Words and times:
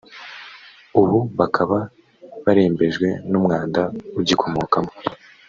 ubu 1.01 1.17
bakaba 1.39 1.77
barembejwe 2.43 3.07
n’umwanda 3.31 3.81
ugikomokamo 4.19 4.91